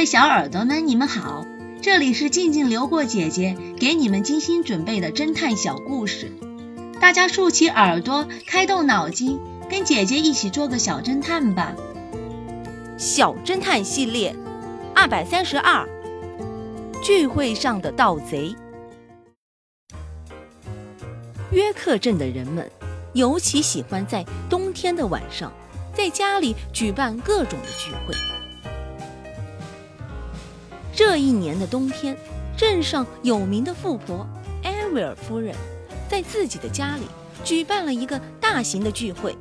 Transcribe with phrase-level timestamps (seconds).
[0.00, 1.44] 位小耳朵们，你们好，
[1.82, 6.32] 这里是静静流过姐姐给你们精心准备的侦探小故事，
[6.98, 11.74] 大家竖起耳朵，开动脑筋，跟姐姐一起做个小侦探吧。
[12.96, 14.34] 小侦探系列
[14.94, 15.86] 二百三十二，
[17.04, 18.56] 聚会上的盗贼。
[21.52, 22.70] 约克镇的人们
[23.12, 25.52] 尤其喜欢在冬天的晚上，
[25.94, 28.14] 在家里举办各种的聚会。
[30.94, 32.16] 这一年的冬天，
[32.56, 34.26] 镇上有名的富婆
[34.62, 35.54] 艾薇尔夫人
[36.08, 37.02] 在自己的家里
[37.44, 39.36] 举办了一个大型的聚会，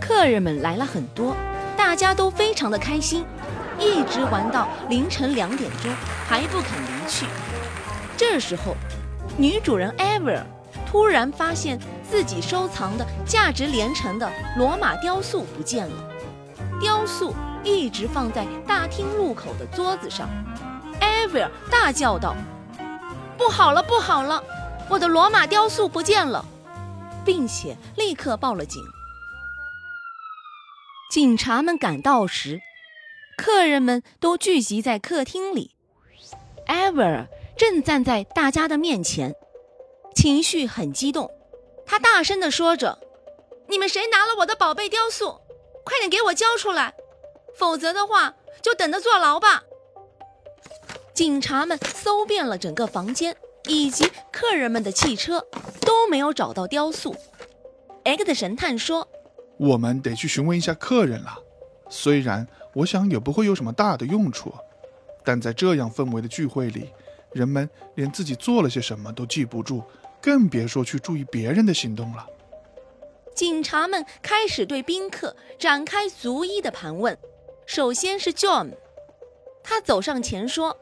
[0.00, 1.36] 客人们来了很多，
[1.76, 3.24] 大家都非常的开心，
[3.78, 5.92] 一直玩到凌晨两点钟
[6.26, 7.26] 还不肯离去。
[8.16, 8.76] 这时候，
[9.36, 10.46] 女主人艾薇尔
[10.86, 11.78] 突然发现
[12.08, 16.10] 自己收藏的价值连城的罗马雕塑不见了，
[16.80, 17.34] 雕塑。
[17.64, 20.28] 一直放在大厅入口的桌子上，
[21.00, 22.36] 艾薇儿大叫道
[23.38, 24.44] ：“不好了，不好了，
[24.90, 26.44] 我的罗马雕塑不见了！”
[27.24, 28.82] 并且立刻报了警。
[31.10, 32.60] 警察们赶到时，
[33.38, 35.70] 客人们都聚集在客厅里，
[36.66, 39.34] 艾薇儿正站在大家的面前，
[40.14, 41.30] 情绪很激动，
[41.86, 42.98] 他大声地说着
[43.68, 45.40] ：“你们谁拿了我的宝贝雕塑？
[45.82, 46.92] 快点给我交出来！”
[47.56, 49.62] 否则的话，就等着坐牢吧。
[51.12, 55.46] 警察们搜遍了整个房间以及客人们的汽车，
[55.80, 57.14] 都没有找到雕塑。
[58.02, 59.08] X 神探说
[59.56, 61.38] ：“我们得去询问一下客人了。
[61.88, 64.52] 虽然我想也不会有什么大的用处，
[65.24, 66.90] 但在这样氛围的聚会里，
[67.32, 69.82] 人们连自己做了些什么都记不住，
[70.20, 72.26] 更别说去注意别人的行动了。”
[73.34, 77.16] 警察们开始对宾客展开逐一的盘问。
[77.66, 78.72] 首先是 John，
[79.62, 80.76] 他走上前说：“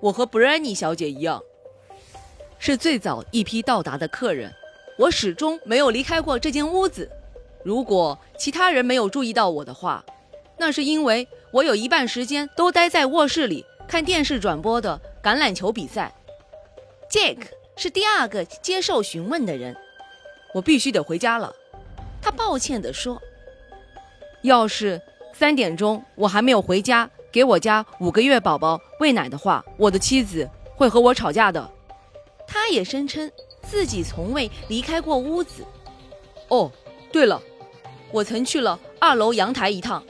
[0.00, 1.42] 我和 Branny 小姐一样，
[2.58, 4.52] 是最早一批到达的客人。
[4.98, 7.10] 我始终没有离开过这间屋子。
[7.62, 10.04] 如果其他人没有注意到我的话，
[10.58, 16.12] 那是因为我有一半时间都待在卧室里看电视转播的橄榄球比赛。”
[17.08, 17.46] Jack
[17.76, 19.76] 是第二个接受询问的人。
[20.52, 21.54] 我必须得回家了，
[22.20, 23.22] 他抱歉地说
[24.42, 25.00] ：“要是……”
[25.38, 31.70] 三点钟，我还没有回家给我家五个月宝宝喂奶的话，我的妻子会和我吵架的。
[32.48, 33.30] 他也声称
[33.62, 35.62] 自己从未离开过屋子。
[36.48, 36.72] 哦，
[37.12, 37.42] 对了，
[38.10, 40.02] 我曾去了二楼阳台一趟，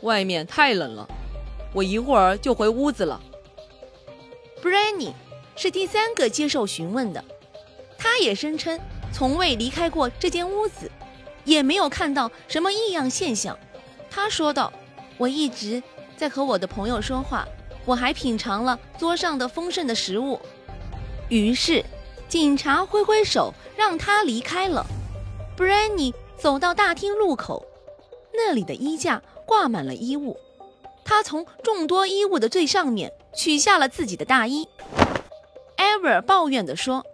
[0.00, 1.06] 外面太冷了，
[1.74, 3.20] 我一会儿就回屋子了。
[4.62, 5.12] Branny
[5.56, 7.22] 是第三个接受询问的，
[7.98, 8.80] 他也声称
[9.12, 10.90] 从未离开过这间屋子，
[11.44, 13.58] 也没有看到什么异样现象。
[14.14, 14.72] 他说道
[15.18, 15.82] ：“我一直
[16.16, 17.44] 在和我的朋友说话，
[17.84, 20.40] 我还品尝了桌上的丰盛的食物。”
[21.28, 21.84] 于是，
[22.28, 24.86] 警察挥挥手让他离开了。
[25.56, 27.66] Branny 走到大厅入口，
[28.32, 30.36] 那里的衣架挂满了衣物。
[31.04, 34.68] 他从众多衣物的最上面取下了自己的大衣。
[35.76, 37.04] Ever 抱怨地说：“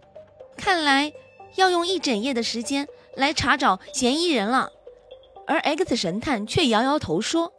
[0.59, 1.15] 看来
[1.57, 4.71] 要用一整夜的时间来查找嫌疑人了。”
[5.47, 7.53] 而 X 神探却摇摇头说：“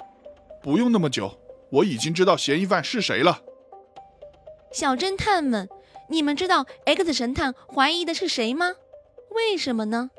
[0.63, 1.37] 不用那么久，
[1.71, 3.41] 我已经知道嫌疑犯是谁了。”
[4.71, 5.67] 小侦探们，
[6.09, 8.73] 你们知道 X 神探怀疑的是谁吗？
[9.31, 10.09] 为什么呢？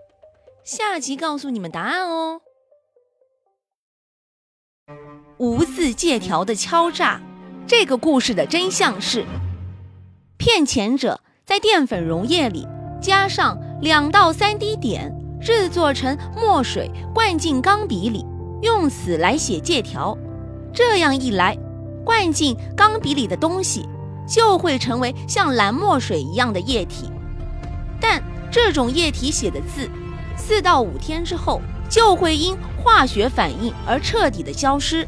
[0.64, 2.40] 下集告诉你们答案哦。
[5.38, 7.20] 无字借条的敲诈，
[7.66, 9.24] 这个故事的真相是：
[10.36, 12.66] 骗钱者在淀粉溶液里
[13.00, 15.10] 加上两到三滴碘。
[15.42, 18.24] 制作成墨水，灌进钢笔里，
[18.62, 20.16] 用此来写借条。
[20.72, 21.58] 这样一来，
[22.04, 23.88] 灌进钢笔里的东西
[24.26, 27.10] 就会成为像蓝墨水一样的液体。
[28.00, 28.22] 但
[28.52, 29.90] 这种液体写的字，
[30.36, 31.60] 四到五天之后
[31.90, 35.06] 就会因化学反应而彻底的消失。